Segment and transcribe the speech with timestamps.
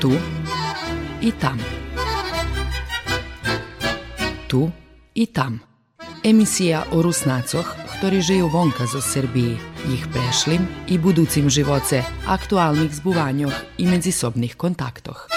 [0.00, 0.12] Tu
[1.22, 1.58] i tam.
[4.48, 4.70] Tu
[5.14, 5.60] i tam.
[6.24, 7.64] Emisija o Rusnacoh,
[7.96, 9.56] ktorí žijú vonka zo Srbiji,
[9.88, 15.28] ich prešlim i buducim živoce, aktualnih zbuvanjoh i međusobnih kontaktoh.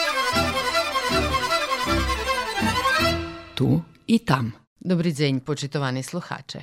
[3.56, 4.52] Tu i tam.
[4.80, 6.60] Dobri dzień, počitovani sluhače.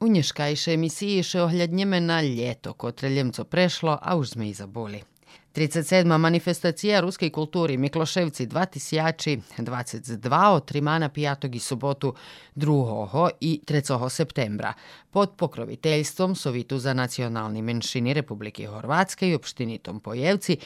[0.00, 5.09] U nješkajše emisiji še ohljadnjeme na ljeto, kotre ljemco prešlo, a už sme i zaboli.
[5.52, 6.18] 37.
[6.18, 12.14] manifestacija ruskej kulturi Mikloševci 2022 od Rimana pijatog i sobotu
[12.56, 13.30] 2.
[13.40, 14.08] i 3.
[14.08, 14.72] septembra
[15.10, 20.56] pod pokroviteljstvom Sovitu za nacionalni menšini Republike Horvatske i opštinitom Pojevci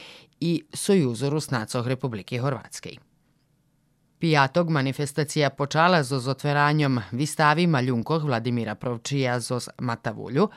[0.41, 2.91] i Sojuzu Rusnacoh Republike Horvatske.
[4.19, 10.49] Pijatog manifestacija počala z otveranjem vistavi Maljunkoh Vladimira Provčija z Matavulju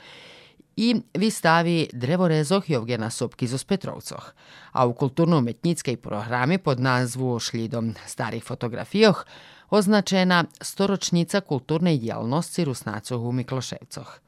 [0.78, 4.34] i vistavi drevorezoh Jovgena Sopki z Petrovcoh,
[4.72, 9.26] a u kulturno-umetnickej programi pod nazvu Šljidom starih fotografijoh
[9.70, 14.20] označena storočnica kulturne djelnosti Rusnacoh u Mikloševcoh.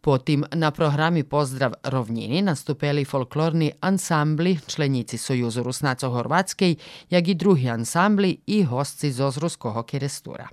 [0.00, 6.76] Potim na programi Pozdrav rovnjini nastupili folklorni ansambli, členjici Sojuzu Rusnaco Horvatskej,
[7.10, 10.48] jak i drugi ansambli i hostci z Ozruskoho kerestura.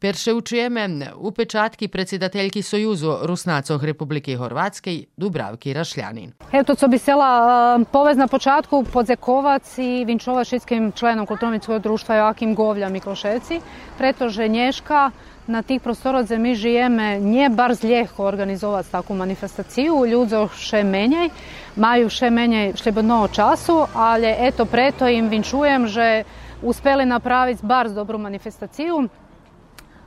[0.00, 6.32] Peršeučijeme u pečatki predsjedateljki Sojuzu Rusnacog Republike Horvatske Dubravki Rašljanin.
[6.52, 12.14] Evo to co bi sela povez na počatku Podzekovac i Vinčova šitskim členom kulturnovinskog društva
[12.14, 13.60] Joakim Govlja Mikloševci,
[13.98, 15.10] pretože Nješka
[15.46, 20.06] na tih prostorodze mi žijeme nje bar zljeho organizovat takvu manifestaciju.
[20.06, 21.28] Ljudzo še menjaj,
[21.76, 26.24] maju še menjaj še bodno času, ali eto preto im vinčujem že
[26.62, 29.08] uspeli napraviti bar dobru manifestaciju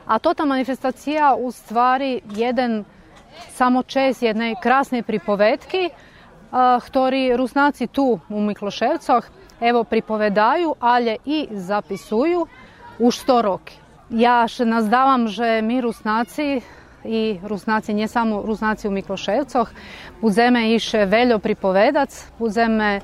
[0.06, 2.84] a to ta manifestacija u stvari jedan
[3.50, 5.90] samo čez jedne krasne pripovedki,
[6.86, 9.26] ktorý Rusnaci tu u Mikloševcoch
[9.62, 12.48] evo pripovedaju, ali i zapisuju
[13.00, 13.78] už sto roki.
[14.10, 16.62] Ja še nazdavam, že mi Rusnaci
[17.06, 19.72] i Rusnaci, nie samo Rusnaci u Mikloševcoch,
[20.22, 23.02] budeme iše veljo pripovedac, budeme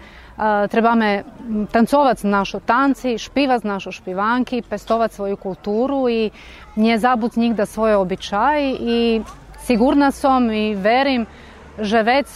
[0.70, 1.24] trebame
[1.72, 6.30] tancovati našo tanci, špivat našo špivanki, pestovat svoju kulturu i
[6.76, 9.22] nje zabut njih da svoje običaji i
[9.60, 11.26] sigurna sam i verim
[11.80, 12.28] že već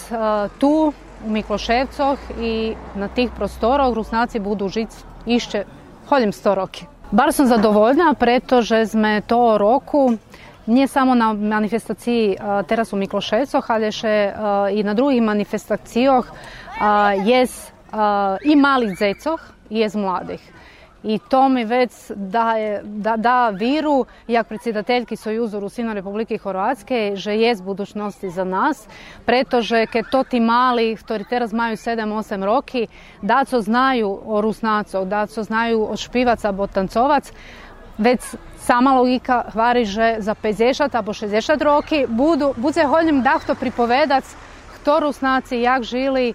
[0.60, 0.94] tu
[1.26, 4.96] u Mikloševcoh i na tih prostorov Rusnaci budu žiti
[5.26, 5.64] išće
[6.10, 6.86] holjim sto roki.
[7.12, 10.14] Bar sam zadovoljna, pretože sme to roku
[10.66, 12.38] nie samo na manifestaciji
[12.68, 14.34] teraz u Mikloševcoch, ali še
[14.74, 16.32] i na drugih manifestacijoh
[17.26, 17.74] jest
[18.44, 20.42] i malih zecoh i z mladih.
[21.04, 27.36] I to mi već daje, da, da viru, jak predsjedateljki Sojuzu Rusina Republike Hrvatske, že
[27.36, 28.88] je budućnosti za nas,
[29.26, 32.88] pretože ke to ti mali, ktorí teraz majú 7-8 roki,
[33.22, 37.34] da co znaju o Rusnacov, da co znaju o špivac abo tancovac,
[37.98, 38.22] već
[38.58, 44.36] sama logika hvari, že za 50 abo 60 roki budu, bude holjim dahto pripovedac,
[44.76, 46.34] kto Rusnaci jak žili,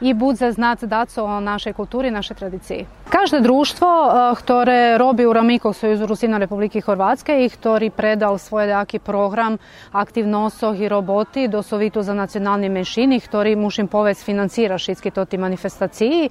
[0.00, 2.86] i budze znati daco o našej kulturi, našej tradiciji.
[3.08, 3.88] Každe društvo,
[4.34, 9.58] ktoré robí u Ramikov Sojuzu Rusina Republike Horvatske i ktorý predal svoj jaký program
[9.92, 16.28] aktivnosoh i roboti do Sovitu za nacionalni menšini, ktorý mušim povec financira šitski toti manifestaciji,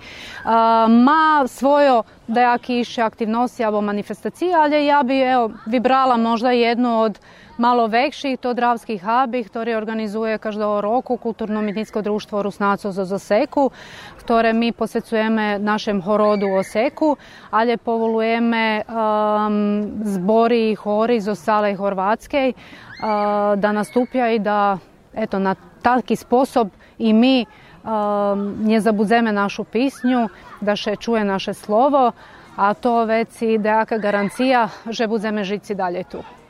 [0.90, 7.20] ma svojo dejaki iše aktivnosti alebo manifestaciji, ali ja bi evo, vibrala možda jednu od
[7.57, 13.71] malo vekších to Dravský háby, ktorý organizuje každého roku kulturno-mytnické društvo Rusnácov zo Zoseku,
[14.19, 17.16] ktoré my posvecujeme našem horodu Oseku,
[17.51, 24.77] ale povolujeme um, zbory i hori zo Sale Horvatskej uh, da nastupja i da
[25.16, 30.27] eto, na taki sposob i mi um, ne zabudzeme našu pisnju,
[30.61, 32.11] da še čuje naše slovo,
[32.55, 36.44] a to već i dejaka garancija, že budzeme žici dalje tu.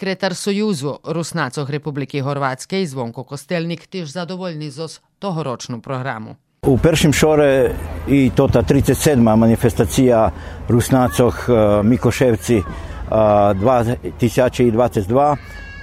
[0.00, 6.34] Sekretar Sojuzu Rusnacoh Republiki Horvatske i Zvonko Kostelnik tiž zadovoljni zos tohoročnu programu.
[6.66, 7.74] U peršim šore
[8.08, 9.36] i to ta 37.
[9.36, 10.30] manifestacija
[10.68, 11.52] Rusnacoh e,
[11.82, 12.62] Mikoševci
[13.10, 15.36] 2022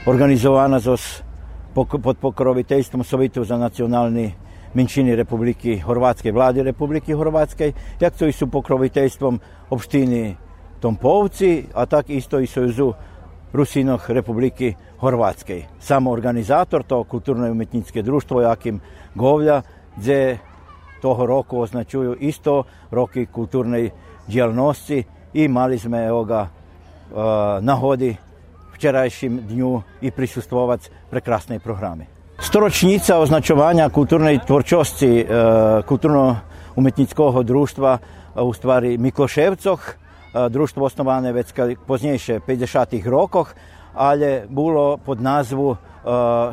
[0.07, 1.21] organizovana zos
[1.75, 4.33] pod pokroviteljstvom Sovjetu za nacionalni
[4.73, 9.39] menšini Republiki Horvatske, vladi Republiki Horvatske, jak to i su pokroviteljstvom
[9.69, 10.35] opštini
[10.79, 12.93] Tompovci, a tak isto i Sojuzu
[13.57, 15.63] Rusinoh Republiki Horvatske.
[15.80, 18.80] Samo organizator to kulturno umetničke društvo Jakim
[19.15, 19.62] Govlja,
[19.95, 20.38] gdje
[21.01, 23.89] toho roku označuju isto roki kulturnej
[24.27, 26.48] djelnosti i mali smo evo ga
[27.62, 28.15] nahodi
[28.74, 32.06] včerajším dňu i prisustvovať prekrasnej programy.
[32.38, 35.25] Storočnica označovanja kulturnej tvorčosti e,
[35.81, 37.98] kulturno-umetnického društva
[38.38, 40.06] u stvari Mikloševcoch, e,
[40.49, 41.53] društvo osnovane već
[41.87, 43.05] poznejšie 50.
[43.05, 43.53] rokoch,
[43.93, 45.75] ale bilo pod nazvu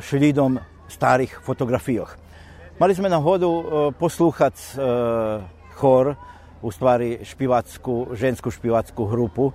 [0.00, 2.16] šlidom starih fotografijoh.
[2.78, 3.50] Mali sme na hodu
[3.98, 4.54] posluhať
[5.74, 6.14] chor,
[6.64, 9.52] u stvari špivacku, žensku špivackú grupu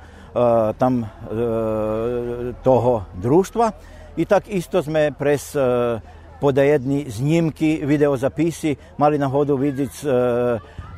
[0.78, 1.10] tam
[2.64, 3.72] toho društva
[4.18, 5.58] i tak isto sme pres
[6.42, 10.06] podajedni znimki, videozapisi mali na hodu vidjeti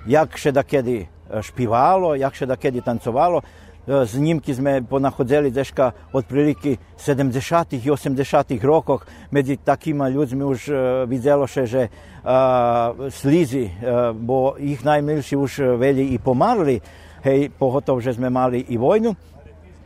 [0.06, 3.42] jak še da kedi E, špivalo, jak še da kedi tancovalo.
[3.42, 10.10] E, z njim, ki smo ponahodili deška od prilike 70-ih i 80-ih rokov, med takima
[10.10, 11.88] ljudmi už e, videlo še že
[12.22, 16.76] uh, slizi, uh, bo jih najmilši už veli i pomarli,
[17.24, 19.16] hej, pogotovo že smo imali i vojnu.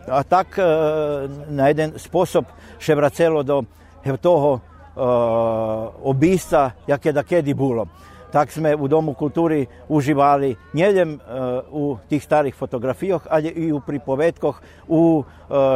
[0.08, 2.50] A tak uh, na jedan sposob
[2.80, 3.64] še vracelo do
[4.22, 4.62] toho uh,
[6.04, 7.88] obista, jak je da kedi bilo.
[8.32, 11.18] tak sme u Domu kultúry užívali nielen
[11.72, 15.24] u tých starých fotografijoch, ale i u pripovedkoch, u e,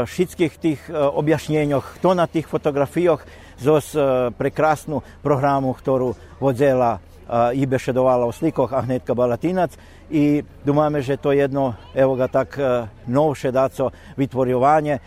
[0.05, 3.23] všetkých tých e, objašnjenjoch, to na tých fotografijoch
[3.59, 9.77] zos e, prekrasnu programu, ktorú vodzela i bešedovala o slikoh Ahnetka Balatinac
[10.09, 12.57] i dumame, že to jedno, evo ga tak,
[13.05, 14.97] novše daco vitvorjovanje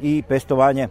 [0.00, 0.88] i pestovanje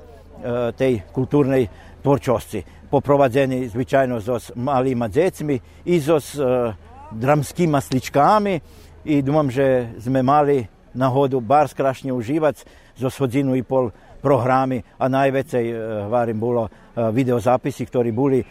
[0.77, 1.65] tej kulturnej
[2.05, 2.61] tvorčosti.
[2.95, 6.73] poprowadzeni zwyczajno z małymi dziećmi i z e,
[7.11, 8.61] dramskimi sliczkami
[9.05, 15.09] i dumam, że sme mali nagodu bar skrašně uživac z hodinu i pol programy a
[15.09, 15.77] najvecej, e,
[16.09, 18.45] varim, bilo e, videozapisi, ktorí boli e,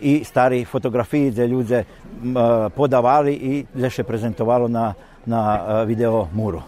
[0.00, 1.84] i stari fotografiji, gdje ljude
[2.74, 4.94] podavali i gdje se prezentovalo na,
[5.26, 6.62] na video muru.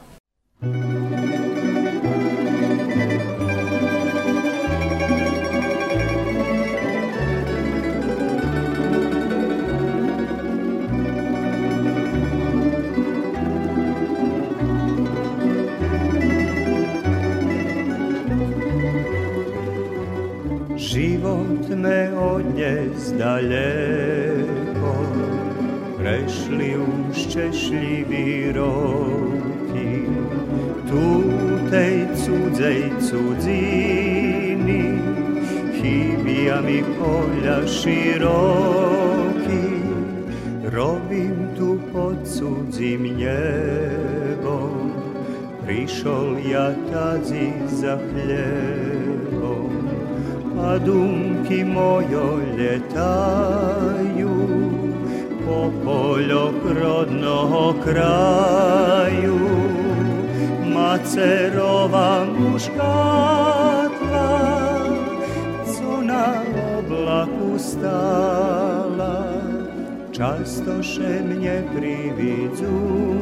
[23.20, 24.96] daleko
[26.00, 30.08] prešli už češlivý roky.
[30.88, 31.04] Tu
[31.68, 34.96] tej cudzej cudziny
[35.76, 39.68] chybia mi poľa široky.
[40.72, 44.96] Robím tu pod cudzím nebom.
[45.68, 49.68] Prišol ja tadzi za chlebom
[50.56, 51.19] a dum
[51.50, 54.30] dumki mojo ljetaju
[55.46, 59.38] po poljok rodnog kraju.
[60.74, 64.30] Macerova muškatla
[65.66, 66.34] co na
[66.78, 69.24] oblaku stala
[70.12, 73.20] často še mnje prividzuje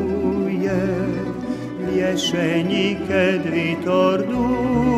[1.93, 4.89] vješenike dvi torduje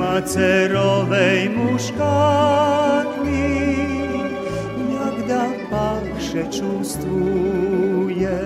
[0.00, 3.44] macerowej muszkami,
[4.96, 8.38] jak da pak się czustuje,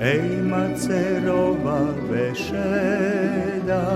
[0.00, 3.86] ej macerowa beszeda,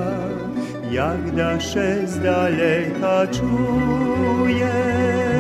[0.91, 2.17] jak da się z
[3.37, 5.36] čuje.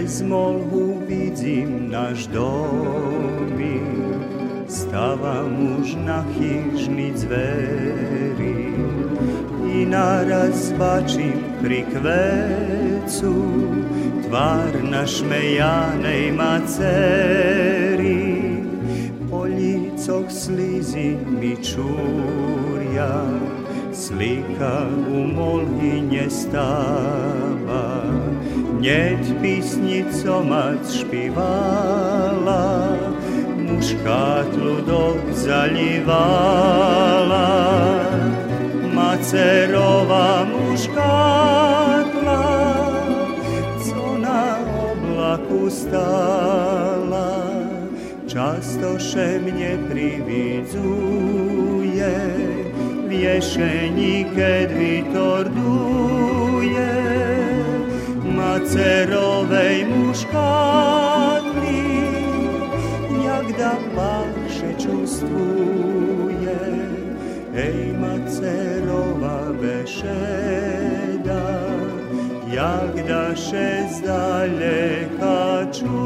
[0.00, 3.84] Prez molhu vidím náš domy,
[4.64, 8.80] stávam už na chyžný zveri
[9.68, 13.36] i naraz bačím pri kvecu.
[14.24, 18.40] Tvár našmejanej macery.
[20.00, 23.20] očicov slizi mi čurja,
[23.92, 28.00] slika u molhinje stava,
[28.80, 32.96] Hneď písnico mať špívala,
[33.60, 36.88] mužka tludok zalívala.
[38.88, 42.48] Macerová muškatla,
[43.84, 47.52] co na oblaku stála,
[48.24, 52.16] často še mne prividzuje,
[53.04, 55.44] v ješení, keď vitor.
[58.80, 61.78] cerowej muszkany,
[63.24, 64.70] jak da pan się
[67.54, 71.44] ej macerowa bešeda,
[72.52, 76.00] jak da się daleka czuje.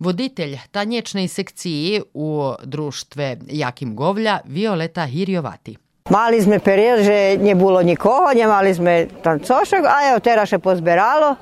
[0.00, 5.89] Voditelj tanječne sekciji u društve Jakim Govlja Violeta Hirjovati.
[6.10, 11.38] Mali sme period, že nie bilo nikoho, nemali sme tancošek, a evo teraz še pozberalo.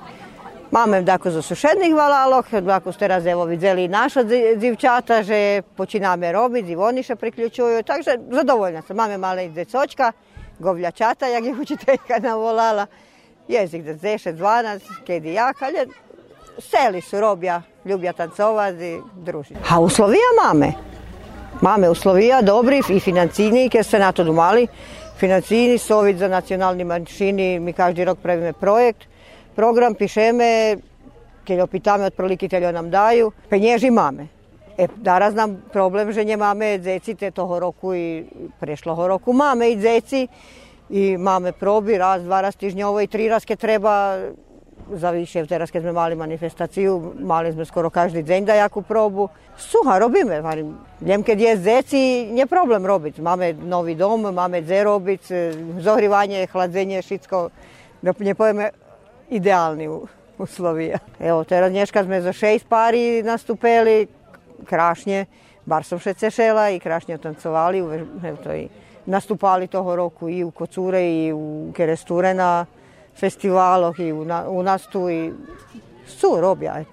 [0.68, 4.28] Máme tako zo sušedných valalok, ako teraz evo videli naša
[4.60, 9.00] dzivčata, že počíname robiť, i oni še priključuju, takže zadovoljna sam.
[9.00, 10.12] Máme male decočka,
[10.60, 12.84] govljačata, jak je učiteljka navolala.
[13.48, 15.88] Jezik za 10, 12, kedi jak, ali
[16.60, 19.64] seli su robja, ljubja tancovati i družiti.
[19.64, 20.87] A uslovija mame.
[21.60, 24.66] Mame uslovija dobri i financini, ker se na to domali.
[25.18, 29.08] Financini sovit za nacionalni manjšini, mi každi rok pravime projekt.
[29.56, 30.76] Program pišeme,
[31.44, 34.28] keď opitame od prolikitelja nam daju, penježi mame.
[34.78, 38.24] E, daraz nam problem, že mame dzeci te toho roku i
[38.60, 40.28] prešloho roku mame i dzeci
[40.90, 44.18] i mame probi raz, dva raz tižnjovo i tri raz treba
[44.92, 49.28] za više, teraz keď sme mali manifestaciju, mali sme skoro každý deň dajakú probu.
[49.56, 50.78] Suha, robíme, varim.
[51.00, 52.02] Ljem keď je zeci,
[52.32, 53.20] nie problem robiť.
[53.20, 55.22] Máme nový dom, máme dze robiť,
[55.80, 57.36] zohrivanje, chladzenje, všetko,
[58.02, 58.72] da ne pojeme,
[59.30, 59.88] ideálni
[60.38, 60.98] uslovija.
[61.20, 64.08] Evo, teraz dneška sme za šest pari nastupili,
[64.64, 65.26] krašnje,
[65.66, 67.78] bar som še cešela i krašnje tancovali,
[68.24, 68.68] evo to i
[69.08, 72.34] nastupali toho roku i u Kocure i u Keresture
[73.18, 75.32] na festivaloh i u, na, u nas tu i
[76.06, 76.84] su robja.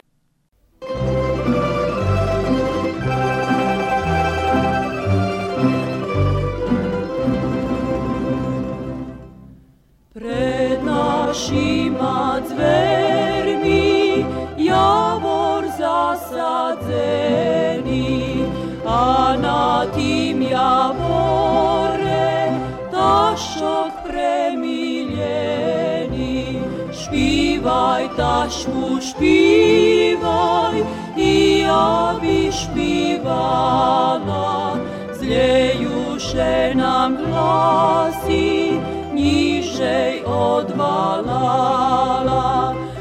[10.14, 12.95] Pred našima dvermi
[28.46, 30.78] Taśmu, śpiewaj
[31.18, 33.98] i ja by śpiewała.
[35.20, 38.70] Zlejusze nam głosy
[39.14, 41.64] niżej odwalala.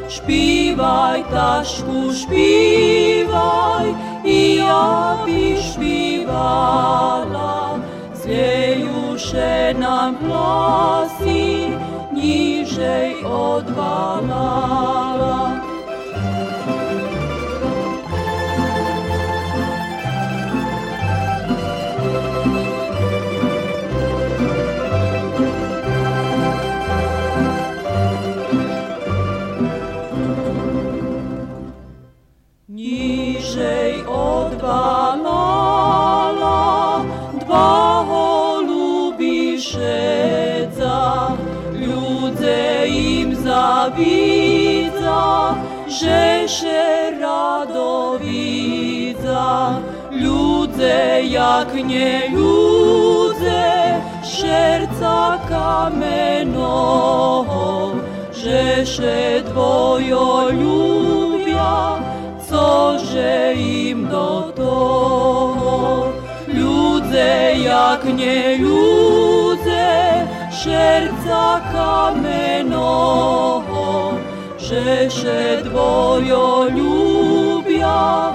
[0.09, 7.55] Śpiewaj, taśmu, śpiewaj i ja by śpiewała.
[8.15, 11.69] Zlejusze nam głosy
[12.13, 15.14] niżej odwalała.
[45.95, 48.31] grzesze radowidza,
[50.11, 56.93] ludzę jak nie ludzę, serca kamenoho,
[58.33, 61.99] grzesze Twojo lubia,
[62.49, 66.07] co że im do toho.
[66.49, 73.25] Ludzę jak nie ludzę, serca kamenoho,
[74.69, 78.33] Žeše dvojo ljubja,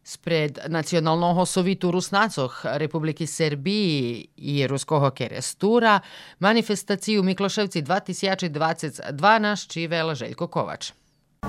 [0.04, 6.00] Spred nacionalnoho sovitu Rusnacoh Republiki Srbiji i Ruskog kerestura
[6.40, 10.92] manifestaciju Mikloševci 2022 naš čivel Željko Kovač.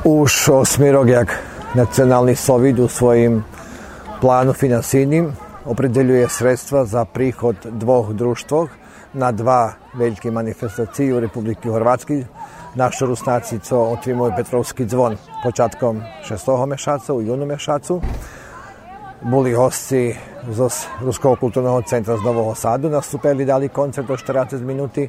[0.05, 1.39] Uš osmirog jak
[1.75, 3.45] nacionalni sovid u svojim
[4.21, 5.33] planu finansinim
[5.65, 8.71] opredeljuje sredstva za prihod dvoh društvoh
[9.13, 12.25] na dva velike manifestacije u Republiki Hrvatski.
[12.75, 18.01] Naši rusnaci co otrimaju Petrovski zvon počatkom šestoho mešaca, u junu mešacu.
[19.23, 20.15] Boli hosci
[20.51, 25.09] z Ruskog kulturnog centra z Nového Sadu nastupili, dali koncert o 40 minuty.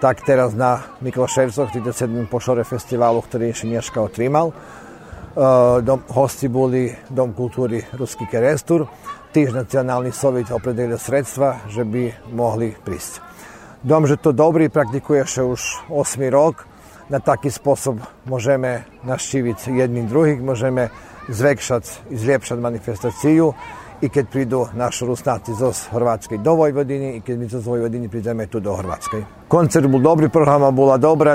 [0.00, 2.26] Tak teraz na Mikloševcoch, 37.
[2.28, 4.52] pošore festivalu, ktorý ešte Neška otrimal.
[5.84, 8.88] Dom, hosti boli Dom kultúry Ruský Kerestur.
[9.36, 13.20] Tiež nacionálny soviet opredelil sredstva, že by mohli prísť.
[13.84, 16.64] Dom, že to dobrý, praktikuje še už 8 rok.
[17.12, 20.88] Na taký spôsob môžeme naštíviť jedným druhých, môžeme
[21.28, 23.52] zvekšať zlepšať manifestáciu
[24.00, 28.44] i keď prídu naši Rusnáci zo Horvátskej do Vojvodiny i keď my zo Vojvodiny prídeme
[28.44, 29.48] tu do Horvátskej.
[29.48, 31.32] Koncert bol dobrý, programa bola dobrá,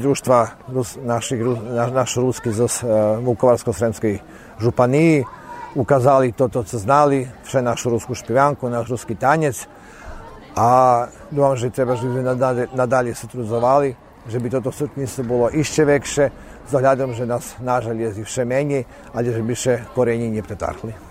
[0.00, 4.22] družstva Rus, našich, naš, naš Rusky zo uh, Vukovarsko-Sremskej
[4.62, 5.26] županiji,
[5.76, 9.68] ukázali toto, co znali, vše našu rusku špivanku, náš ruský tanec,
[10.58, 13.94] a dúfam, že treba, že by nadalje, nadalje sutrudzovali,
[14.26, 16.24] že by toto sutnictvo bolo ešte väčšie,
[16.68, 21.07] s ohľadom, že nás nážal je vše menej, ale že by še korení nepretáhli.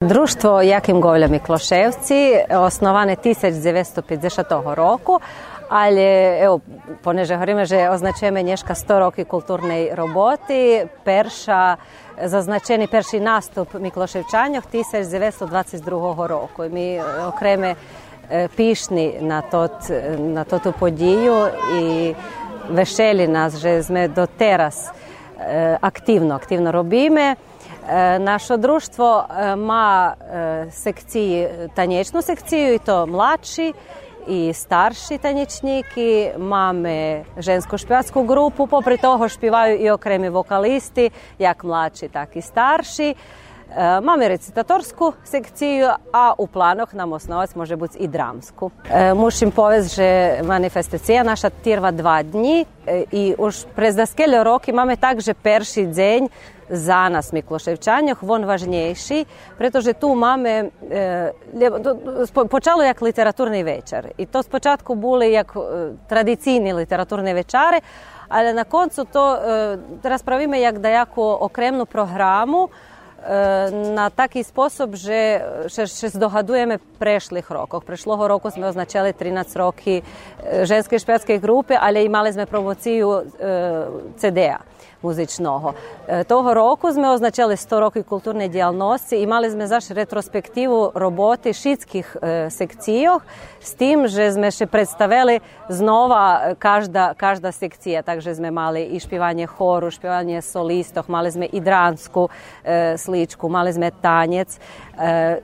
[0.00, 5.20] Društvo Jakim Govlja Mikloševci osnovane 1950 roku,
[5.68, 6.02] ali
[6.40, 6.60] evo,
[7.02, 11.76] poneže hovoríme, že označujeme Nješka 100 roky kulturnej roboty, perša,
[12.24, 16.62] zaznačený perší nástup Mikloševčanjoh 1922 roku.
[16.70, 17.74] Mi okreme
[18.56, 21.36] pišni na, tot, na totu podiju
[21.80, 22.14] i
[22.70, 24.92] vešeli nas, že sme do teraz
[25.81, 27.35] активно, активно робимо.
[28.19, 29.25] Наше друštvo
[29.57, 30.15] ма
[30.71, 33.75] секції, танечну секцію, і то младші,
[34.27, 42.07] і старші танечники, мами женську шпівацьку групу, попри того шпіваю і окремі вокалісти, як младші,
[42.07, 42.41] так і
[68.30, 69.38] ali na koncu to
[70.04, 72.68] raspravime jak da jako okremnu programu,
[73.71, 77.81] на такий спосіб, що ще, ще здогадуємо прешлих роках.
[77.81, 80.03] Прешлого року ми означали 13 років
[80.61, 83.23] женської шпецької групи, але й мали ми промоцію
[85.02, 85.74] Музичного.
[86.26, 92.16] Того року ми означали 100 років культурної діяльності і мали ми заш ретроспективу роботи шіцьких
[92.50, 93.22] секційок
[93.62, 96.14] з тим, що ми ще представили знову
[96.62, 98.02] кожна, кожна секція.
[98.02, 102.30] Також ми мали і шпівання хору, шпівання солісток, мали ми і дранську
[103.08, 104.58] različku, mali sme tanec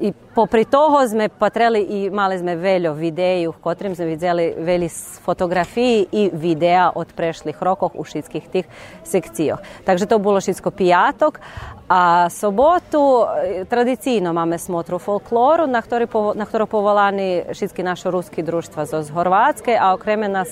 [0.00, 4.88] I popri toho sme patreli i mali sme veljo videji u kotrim sme vidjeli veli
[5.22, 8.64] fotografiji i videa od prešlih rokoh u šitskih tih
[9.04, 9.58] sekcijoh.
[9.84, 11.40] Takže to bilo šitsko pijatok,
[11.88, 13.26] a sobotu
[13.68, 19.94] tradicijno mame smotru folkloru, na ktoru na povolani šitski našo ruski društva z Horvatske, a
[19.94, 20.48] okreme nas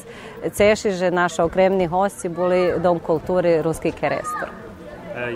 [0.53, 4.72] cešiže naša okremni hosci bili Dom kulturi Ruski kerestor.
[5.17, 5.35] E, e, e,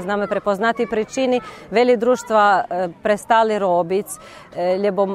[0.00, 2.64] zname prepoznati pričini, veli društva
[3.02, 4.06] prestali robiť,
[4.78, 5.06] lebo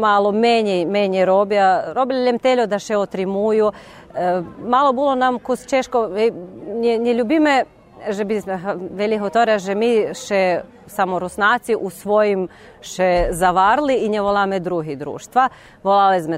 [0.00, 1.92] malo menej, menej robia.
[1.92, 3.72] Robili lem teljo da še otrimuju.
[4.66, 7.64] Malo bilo nam kus Češko, ne, ne ljubime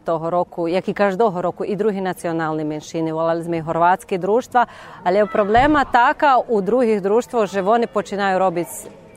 [0.00, 4.66] toho roku, jak i každého roku, i drugi nacionalni menšini, volali sme i horvatski društva,
[5.04, 8.68] ali je problema taka u drugih društvo, že oni počinaju robiť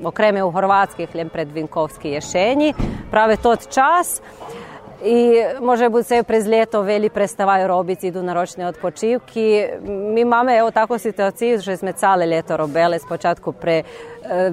[0.04, 2.74] okreme u horvatskih ljem predvinkovski ješenji,
[3.12, 4.22] prave tot čas,
[5.04, 9.66] i može biti se prez ljeto veli prestavaju robici, idu na ročne odpočivki.
[9.88, 13.84] Mi máme evo takvu situaciju, že sme cale ljeto robele, spočatku pre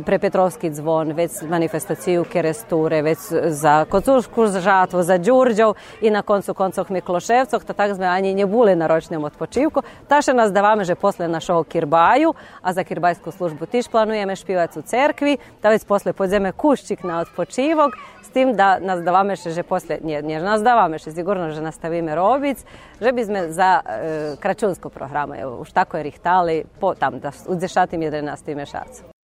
[0.05, 6.55] pre Petrovski zvon, već manifestaciju Keresture, već za Kocušku žatvu, za Đurđov i na koncu
[6.55, 9.83] koncov Mikloševcov, to tak sme ani ne buli na ročnom odpočivku.
[10.09, 14.83] Taše nas davame, že posle našo Kirbaju, a za Kirbajsku službu tiš planujeme špivac u
[14.83, 19.65] cerkvi, da već posle podzeme Kuščik na odpočivok, s tim da nas davame še, že
[19.65, 22.61] posle, nije nas davame še, sigurno, že nastavime robic,
[23.01, 23.99] že bi sme za e,
[24.37, 28.53] kračunsko programa, evo, už tako je rihtali, po, tam, da udzešatim 11.
[28.53, 29.16] mešacu.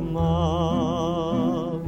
[0.00, 1.80] нам.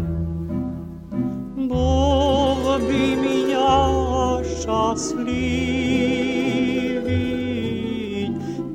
[1.56, 5.56] Бог меня щасливить,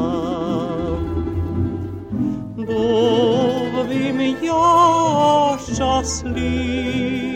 [2.56, 7.29] Бог меня щасливить,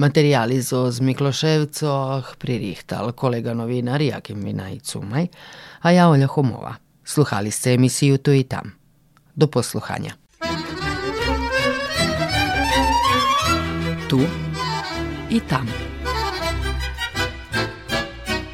[0.00, 5.28] Materijali zo z Mikloševcoh pririhtal kolega novinar Jakim Vinaj Cumaj,
[5.84, 6.72] a ja Olja Homova.
[7.04, 8.72] Sluhali ste emisiju Tu i tam.
[9.36, 10.16] Do posluhanja.
[14.08, 14.20] Tu
[15.28, 15.68] i tam.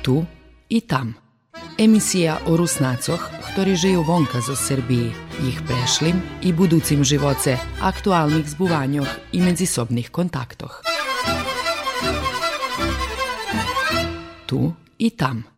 [0.03, 0.25] Tu
[0.69, 1.15] i tam.
[1.79, 3.23] Emisija o Rusnacoh,
[3.55, 5.15] ktorí žijú vonka zo Srbiji,
[5.47, 10.96] ich prešlim i buducim živoce, aktualnih zbuvanjoh i medzisobnih kontaktoh.
[14.47, 15.56] Tu i tam.